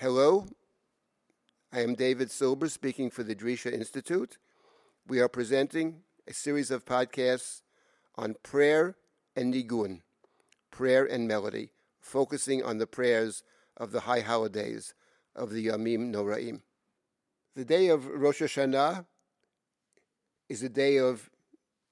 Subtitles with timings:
[0.00, 0.46] Hello,
[1.70, 4.38] I am David Silber speaking for the Drisha Institute.
[5.06, 7.60] We are presenting a series of podcasts
[8.16, 8.96] on prayer
[9.36, 10.00] and nigun,
[10.70, 13.42] prayer and melody, focusing on the prayers
[13.76, 14.94] of the high holidays
[15.36, 16.62] of the Yamim Noraim.
[17.54, 19.04] The day of Rosh Hashanah
[20.48, 21.28] is the day of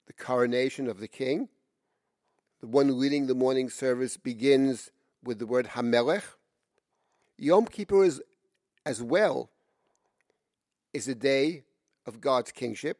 [0.06, 1.50] the coronation of the king.
[2.62, 6.38] The one leading the morning service begins with the word Hamelech.
[7.39, 8.20] Yom Kippur is
[8.84, 9.51] as well
[10.92, 11.62] is a day
[12.05, 12.98] of God's kingship.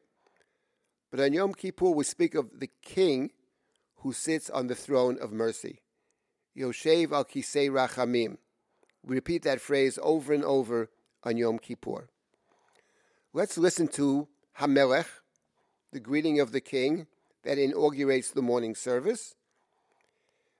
[1.11, 3.33] But on Yom Kippur, we speak of the king
[3.97, 5.81] who sits on the throne of mercy.
[6.57, 8.37] Yoshev al Kisei Rachamim.
[9.05, 10.89] We repeat that phrase over and over
[11.25, 12.09] on Yom Kippur.
[13.33, 14.29] Let's listen to
[14.61, 15.09] Hamelech,
[15.93, 17.07] the greeting of the king
[17.43, 19.35] that inaugurates the morning service.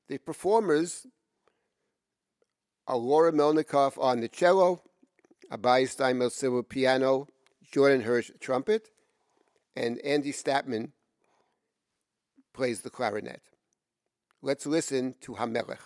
[0.09, 1.07] The performers
[2.97, 4.83] Laura Melnikov on the cello,
[5.53, 7.29] Abai Steinmetz silver piano,
[7.71, 8.91] Jordan Hirsch trumpet,
[9.77, 10.93] and Andy Statman
[12.55, 13.43] plays the clarinet.
[14.41, 15.79] Let's listen to Hamelech.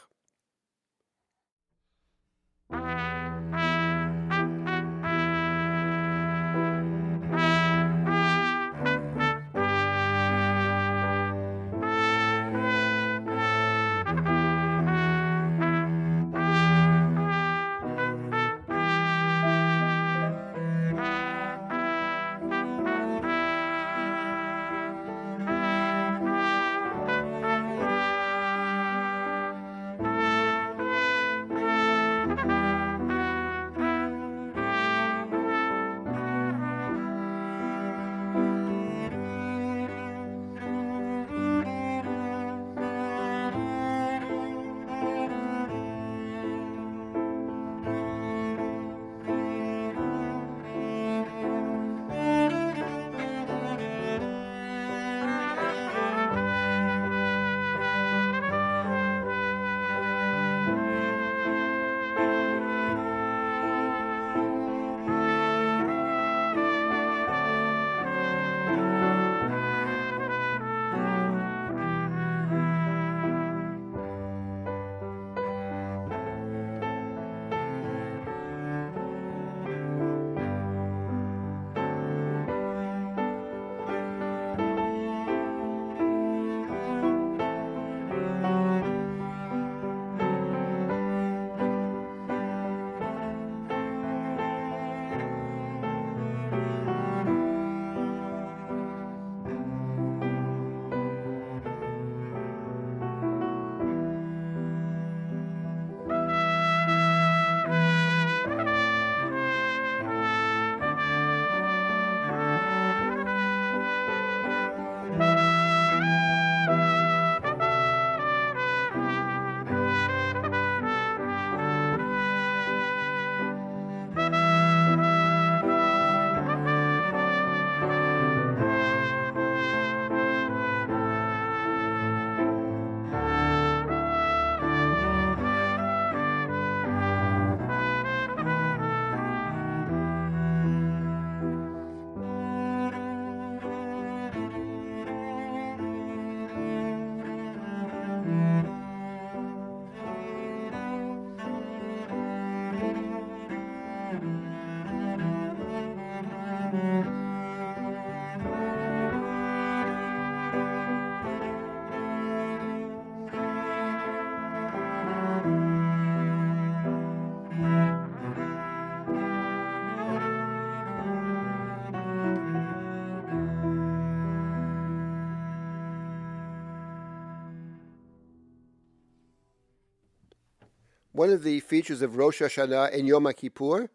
[181.13, 183.91] One of the features of Rosh Hashanah and Yom Kippur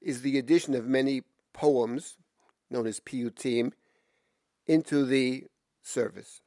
[0.00, 1.22] is the addition of many
[1.52, 2.16] poems,
[2.70, 3.72] known as piyutim,
[4.66, 5.44] into the
[5.82, 6.40] service.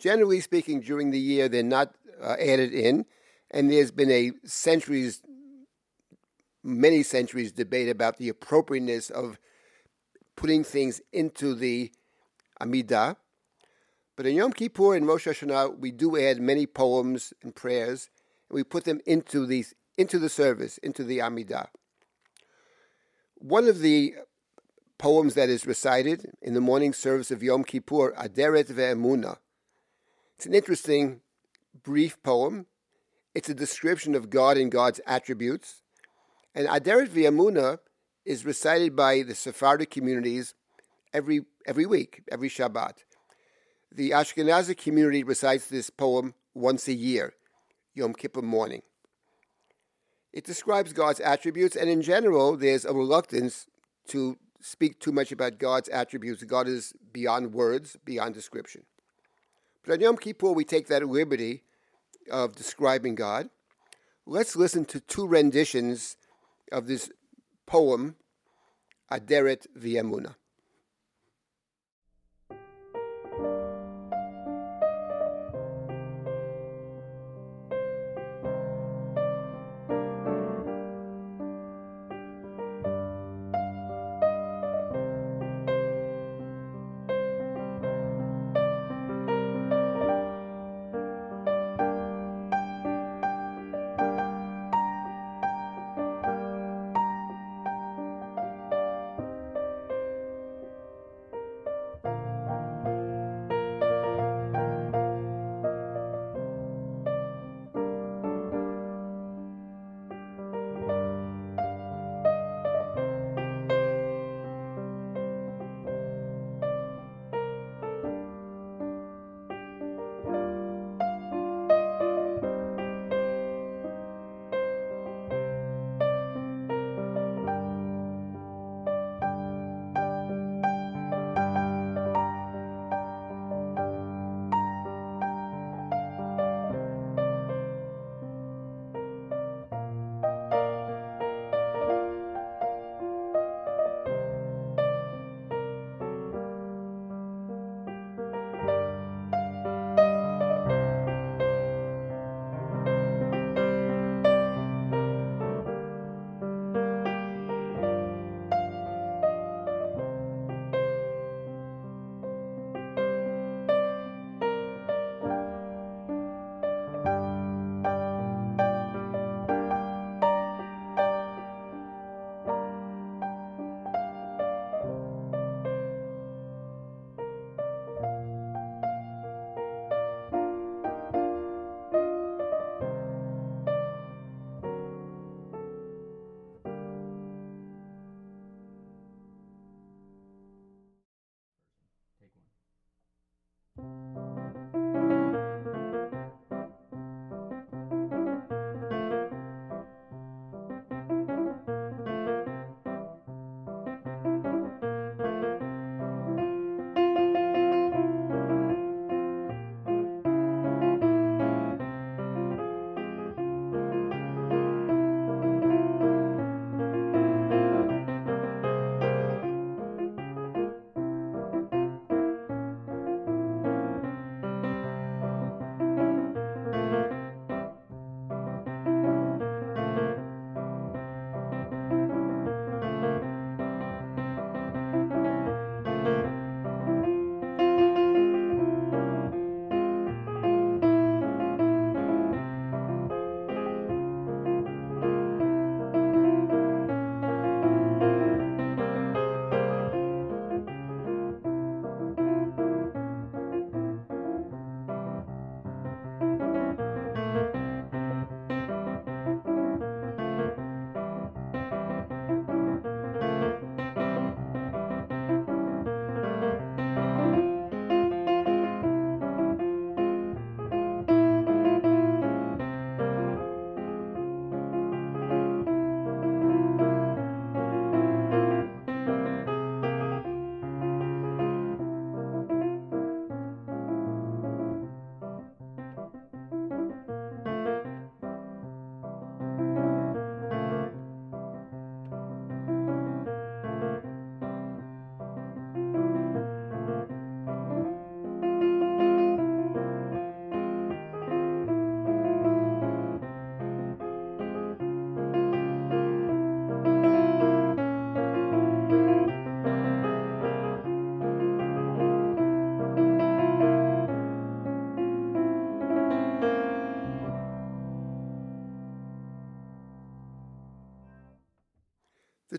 [0.00, 3.06] Generally speaking, during the year, they're not uh, added in,
[3.52, 5.22] and there's been a centuries,
[6.64, 9.38] many centuries debate about the appropriateness of
[10.34, 11.92] putting things into the
[12.60, 13.14] Amidah.
[14.16, 18.10] But in Yom Kippur and Rosh Hashanah, we do add many poems and prayers
[18.50, 21.68] and we put them into these into the service, into the Amidah.
[23.36, 24.14] One of the
[24.98, 29.38] poems that is recited in the morning service of Yom Kippur, Aderet Ve'emuna.
[30.36, 31.20] It's an interesting,
[31.82, 32.66] brief poem.
[33.34, 35.82] It's a description of God and God's attributes.
[36.54, 37.78] And Aderet Ve'emuna
[38.24, 40.54] is recited by the Sephardic communities
[41.12, 43.04] every, every week, every Shabbat.
[43.90, 47.34] The Ashkenazi community recites this poem once a year,
[47.94, 48.82] Yom Kippur morning.
[50.32, 53.66] It describes God's attributes, and in general, there's a reluctance
[54.08, 56.44] to speak too much about God's attributes.
[56.44, 58.84] God is beyond words, beyond description.
[59.84, 61.64] But on Yom Kippur, we take that liberty
[62.30, 63.50] of describing God.
[64.26, 66.16] Let's listen to two renditions
[66.70, 67.10] of this
[67.66, 68.16] poem,
[69.10, 70.36] Aderet Ve'emuna.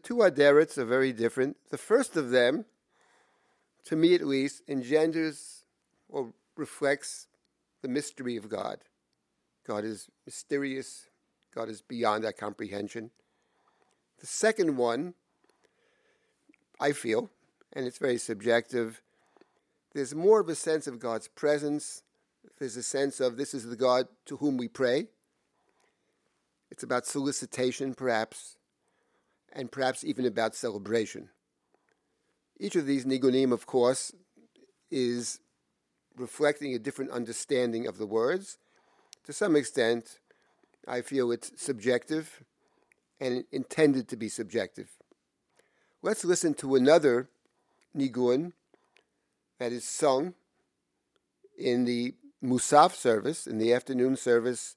[0.03, 1.57] Two Aderets are very different.
[1.69, 2.65] The first of them,
[3.85, 5.65] to me at least, engenders
[6.09, 7.27] or reflects
[7.81, 8.79] the mystery of God.
[9.65, 11.07] God is mysterious,
[11.53, 13.11] God is beyond our comprehension.
[14.19, 15.13] The second one,
[16.79, 17.29] I feel,
[17.73, 19.01] and it's very subjective,
[19.93, 22.03] there's more of a sense of God's presence.
[22.59, 25.07] There's a sense of this is the God to whom we pray.
[26.69, 28.55] It's about solicitation, perhaps,
[29.51, 31.29] and perhaps even about celebration.
[32.59, 34.13] Each of these nigunim, of course,
[34.89, 35.39] is
[36.17, 38.57] reflecting a different understanding of the words.
[39.25, 40.19] To some extent,
[40.87, 42.43] I feel it's subjective
[43.19, 44.89] and intended to be subjective.
[46.01, 47.29] Let's listen to another
[47.95, 48.53] nigun
[49.59, 50.33] that is sung
[51.57, 54.75] in the Musaf service, in the afternoon service.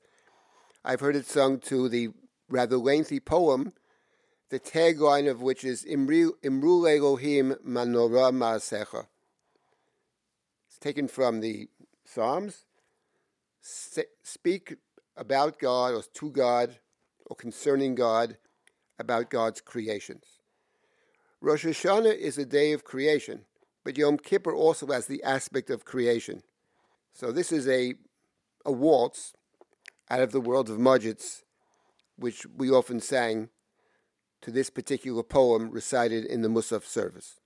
[0.84, 2.10] I've heard it sung to the
[2.50, 3.72] rather lengthy poem,
[4.54, 9.06] the tagline of which is Imru Elohim Manora Ma'asecha.
[10.68, 11.66] It's taken from the
[12.04, 12.64] Psalms.
[13.60, 14.76] Speak
[15.16, 16.78] about God or to God
[17.26, 18.36] or concerning God
[18.96, 20.38] about God's creations.
[21.40, 23.46] Rosh Hashanah is a day of creation,
[23.82, 26.44] but Yom Kippur also has the aspect of creation.
[27.12, 27.94] So this is a,
[28.64, 29.32] a waltz
[30.08, 31.42] out of the world of Modzitz,
[32.16, 33.48] which we often sang
[34.44, 37.40] to this particular poem recited in the Musaf service.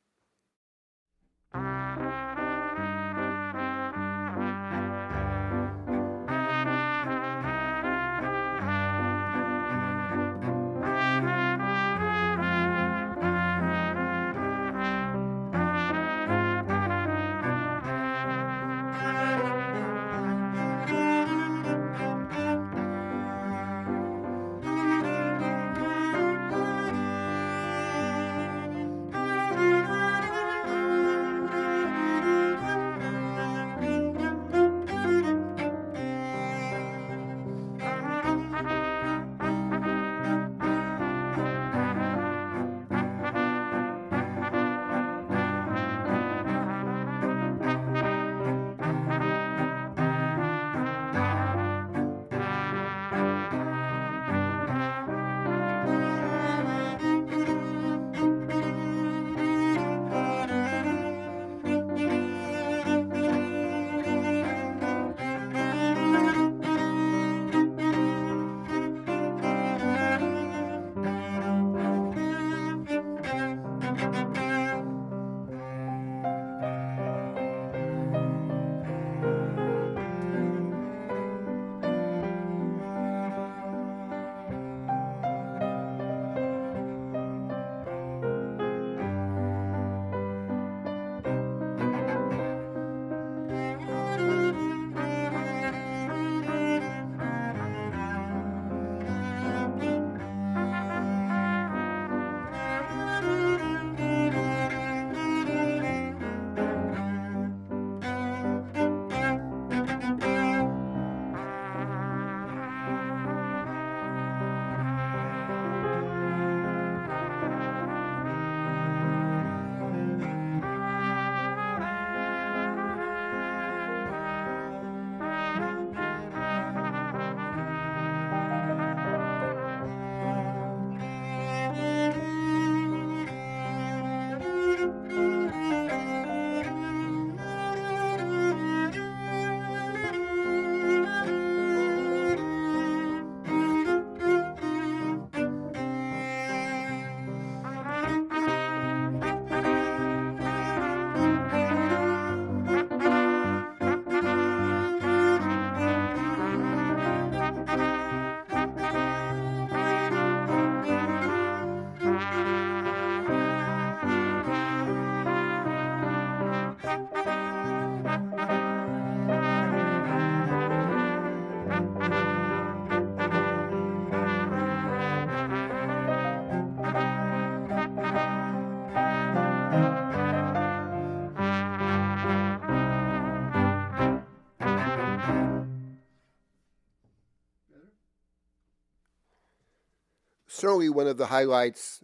[190.59, 192.03] Certainly, one of the highlights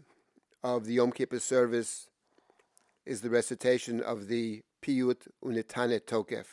[0.62, 2.08] of the Yom Kippur service
[3.04, 6.46] is the recitation of the Piyut Unetane Tokef,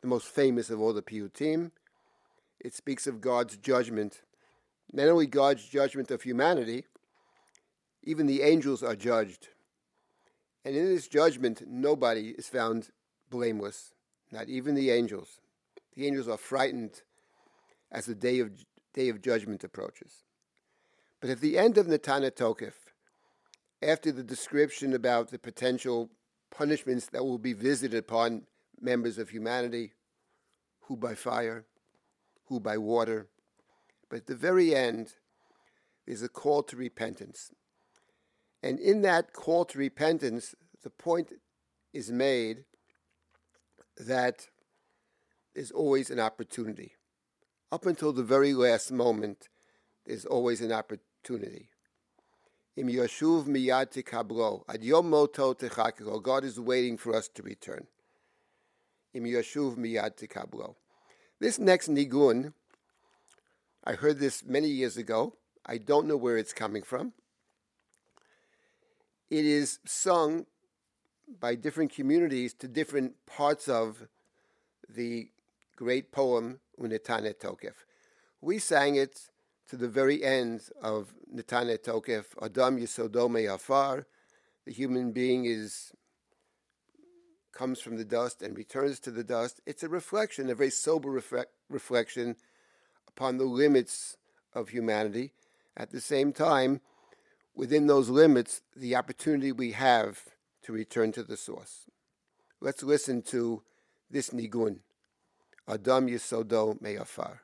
[0.00, 1.72] the most famous of all the Piyutim.
[2.60, 4.22] It speaks of God's judgment,
[4.92, 6.84] not only God's judgment of humanity,
[8.04, 9.48] even the angels are judged.
[10.64, 12.90] And in this judgment, nobody is found
[13.28, 13.92] blameless,
[14.30, 15.40] not even the angels.
[15.96, 17.02] The angels are frightened
[17.90, 18.52] as the day of,
[18.94, 20.22] day of judgment approaches.
[21.20, 22.72] But at the end of Netane Tokef,
[23.82, 26.10] after the description about the potential
[26.50, 28.42] punishments that will be visited upon
[28.80, 29.92] members of humanity,
[30.82, 31.66] who by fire,
[32.46, 33.28] who by water,
[34.08, 35.14] but at the very end,
[36.06, 37.52] there's a call to repentance.
[38.62, 41.32] And in that call to repentance, the point
[41.92, 42.64] is made
[43.96, 44.48] that
[45.54, 46.92] there's always an opportunity.
[47.70, 49.48] Up until the very last moment,
[50.06, 51.09] there's always an opportunity.
[51.28, 55.54] Im yashuv miyad tikablo, ad yom moto.
[55.54, 57.86] God is waiting for us to return.
[59.12, 60.76] Im yashuv miyad tikablo.
[61.38, 62.52] This next nigun,
[63.84, 65.36] I heard this many years ago.
[65.66, 67.12] I don't know where it's coming from.
[69.28, 70.46] It is sung
[71.38, 74.08] by different communities to different parts of
[74.88, 75.30] the
[75.76, 77.74] great poem Unetane Tokef.
[78.40, 79.30] We sang it
[79.70, 84.04] to the very end of Netane Tokef, Adam Yisodo Me'afar.
[84.66, 85.92] The human being is
[87.52, 89.60] comes from the dust and returns to the dust.
[89.66, 92.34] It's a reflection, a very sober refre- reflection
[93.06, 94.16] upon the limits
[94.54, 95.34] of humanity.
[95.76, 96.80] At the same time,
[97.54, 100.24] within those limits, the opportunity we have
[100.64, 101.84] to return to the source.
[102.60, 103.62] Let's listen to
[104.10, 104.80] this nigun,
[105.68, 107.42] Adam Yisodo Me'afar.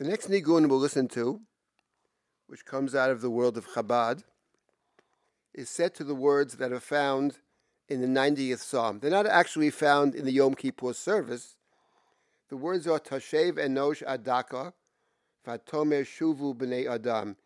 [0.00, 1.42] The next nigun we'll listen to,
[2.46, 4.22] which comes out of the world of Chabad,
[5.52, 7.40] is set to the words that are found
[7.86, 9.00] in the 90th Psalm.
[9.00, 11.56] They're not actually found in the Yom Kippur service.
[12.48, 14.72] The words are Tashev Enosh Adaka,
[15.46, 17.36] Vatomer Shuvu B'nei Adam.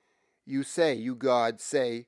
[0.47, 2.07] You say, you God, say,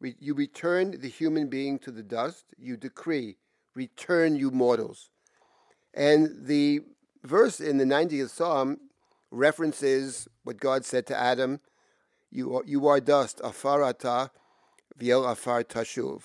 [0.00, 3.36] you return the human being to the dust, you decree,
[3.74, 5.10] return you mortals.
[5.92, 6.82] And the
[7.24, 8.78] verse in the 90th Psalm
[9.32, 11.60] references what God said to Adam,
[12.30, 14.30] you are, you are dust, afarata,
[14.96, 16.22] viel afar tashuv.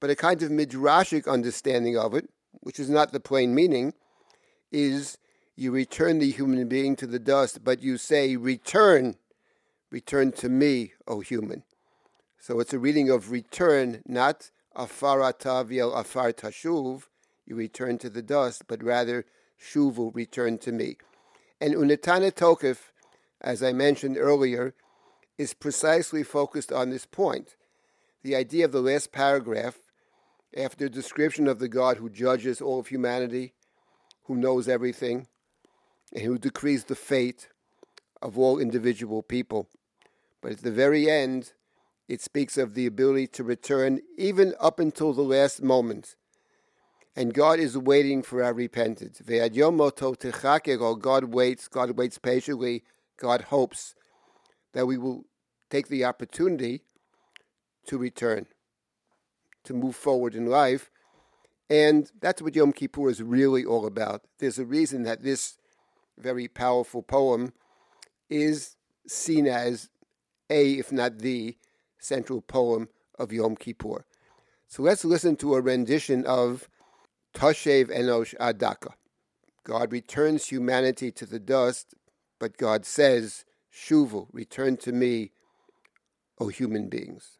[0.00, 2.28] But a kind of midrashic understanding of it,
[2.60, 3.94] which is not the plain meaning,
[4.70, 5.16] is
[5.54, 9.16] you return the human being to the dust, but you say, return,
[9.90, 11.62] return to me, O human.
[12.38, 17.04] So it's a reading of return, not afarata viel afar tashuv,
[17.46, 19.24] you return to the dust, but rather
[19.60, 20.96] shuvu, return to me.
[21.60, 22.90] And Unetane Tokef,
[23.40, 24.74] as I mentioned earlier,
[25.38, 27.56] is precisely focused on this point.
[28.22, 29.78] The idea of the last paragraph,
[30.56, 33.54] after description of the God who judges all of humanity,
[34.24, 35.28] who knows everything,
[36.12, 37.48] and who decrees the fate
[38.20, 39.68] of all individual people.
[40.40, 41.52] But at the very end,
[42.08, 46.16] it speaks of the ability to return even up until the last moment
[47.16, 49.22] and God is waiting for our repentance.
[49.24, 52.84] God waits, God waits patiently,
[53.16, 53.94] God hopes
[54.74, 55.24] that we will
[55.70, 56.82] take the opportunity
[57.86, 58.46] to return,
[59.64, 60.90] to move forward in life.
[61.70, 64.22] And that's what Yom Kippur is really all about.
[64.38, 65.56] There's a reason that this
[66.18, 67.54] very powerful poem
[68.28, 68.76] is
[69.06, 69.88] seen as
[70.50, 71.56] a, if not the,
[71.98, 74.04] central poem of Yom Kippur.
[74.68, 76.68] So let's listen to a rendition of
[77.36, 78.94] Tashev Enosh Adaka.
[79.62, 81.94] God returns humanity to the dust,
[82.40, 85.32] but God says, Shuvu, return to me,
[86.40, 87.35] O human beings.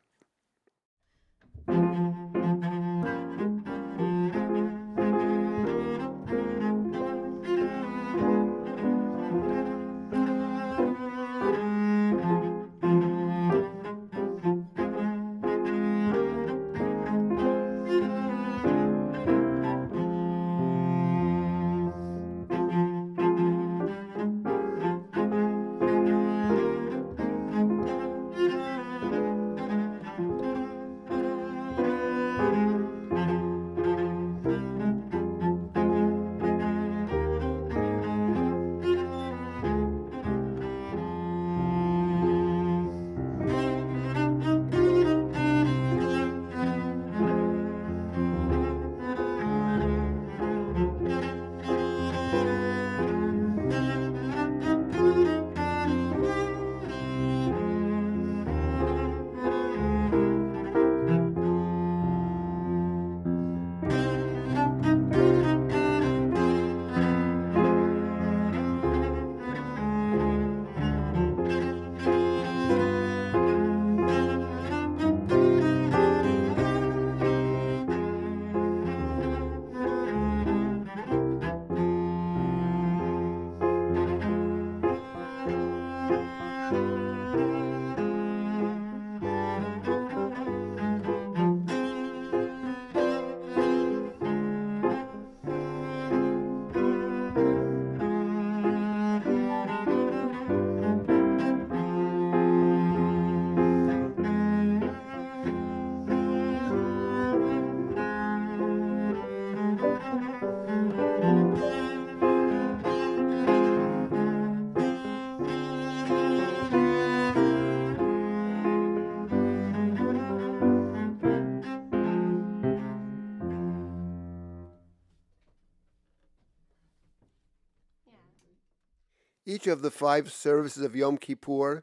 [129.66, 131.82] Each of the five services of Yom Kippur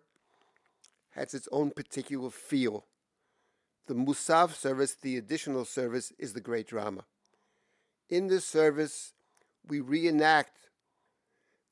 [1.09, 2.85] has its own particular feel.
[3.87, 7.03] The Musaf service, the additional service, is the great drama.
[8.09, 9.11] In this service,
[9.67, 10.69] we reenact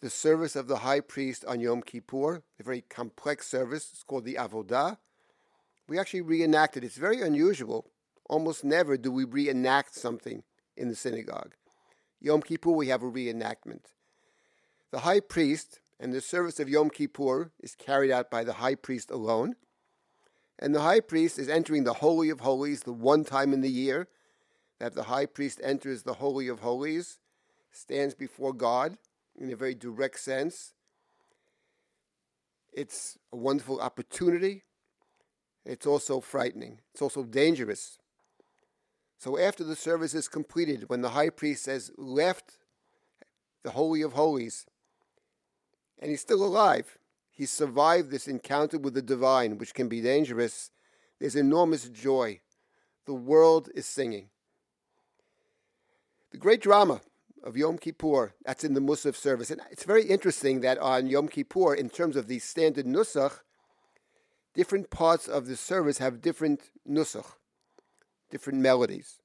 [0.02, 3.90] the service of the high priest on Yom Kippur, a very complex service.
[3.94, 4.98] It's called the Avodah.
[5.88, 6.84] We actually reenact it.
[6.84, 7.90] It's very unusual.
[8.26, 10.44] Almost never do we reenact something
[10.76, 11.56] in the synagogue.
[12.20, 13.86] Yom Kippur, we have a reenactment.
[14.92, 18.74] The high priest and the service of Yom Kippur is carried out by the high
[18.74, 19.56] priest alone.
[20.58, 23.70] And the high priest is entering the Holy of Holies the one time in the
[23.70, 24.08] year
[24.80, 27.20] that the high priest enters the Holy of Holies,
[27.72, 28.98] stands before God
[29.40, 30.74] in a very direct sense.
[32.74, 34.64] It's a wonderful opportunity.
[35.64, 36.80] It's also frightening.
[36.94, 38.00] It's also dangerous.
[39.20, 42.58] So after the service is completed, when the high priest has left
[43.64, 44.66] the Holy of Holies,
[46.02, 46.98] and he's still alive,
[47.30, 50.72] he survived this encounter with the divine, which can be dangerous,
[51.20, 52.40] there's enormous joy.
[53.06, 54.30] The world is singing.
[56.32, 57.02] The great drama
[57.44, 59.52] of Yom Kippur, that's in the Musaf service.
[59.52, 63.40] And it's very interesting that on Yom Kippur, in terms of the standard Nusach,
[64.54, 67.34] different parts of the service have different Nusach,
[68.30, 69.20] different melodies.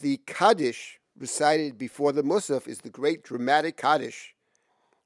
[0.00, 4.33] The Kaddish recited before the Musaf is the great dramatic Kaddish,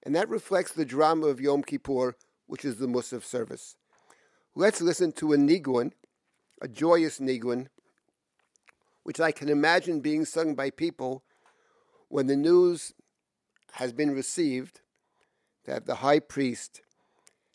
[0.08, 2.16] and that reflects the drama of Yom Kippur,
[2.46, 3.76] which is the Musaf service.
[4.54, 5.92] Let's listen to a Nigun,
[6.62, 7.66] a joyous Nigun,
[9.02, 11.24] which I can imagine being sung by people
[12.08, 12.94] when the news
[13.72, 14.80] has been received
[15.66, 16.80] that the high priest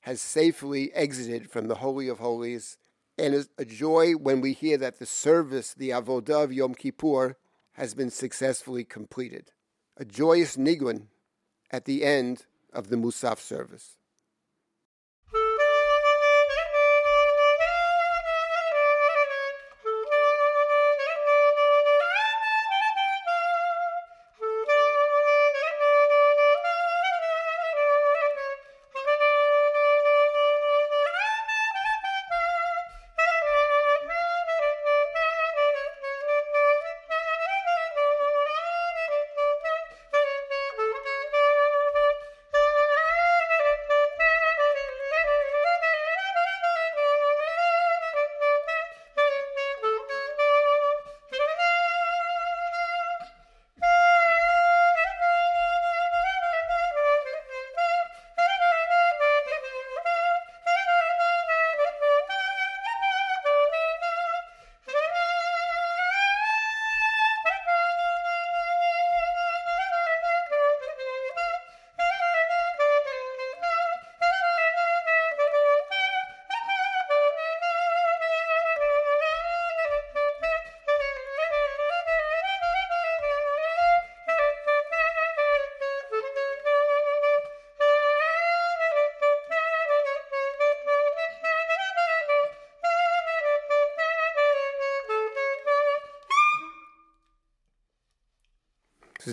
[0.02, 2.78] has safely exited from the Holy of Holies,
[3.18, 7.36] and a joy when we hear that the service, the Avodah of Yom Kippur,
[7.72, 9.50] has been successfully completed.
[9.98, 11.08] A joyous nigun
[11.74, 13.98] at the end of the Musaf service.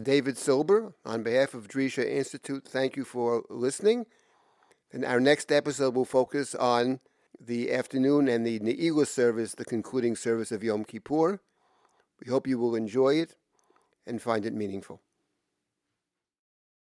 [0.00, 0.94] Is David Silber.
[1.04, 4.06] On behalf of Drisha Institute, thank you for listening.
[4.92, 7.00] And our next episode will focus on
[7.38, 11.40] the afternoon and the Ne'ilah service, the concluding service of Yom Kippur.
[12.24, 13.36] We hope you will enjoy it
[14.06, 15.02] and find it meaningful.